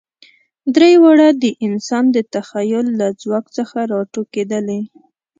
[0.75, 4.81] درې واړه د انسان د تخیل له ځواک څخه راټوکېدلي.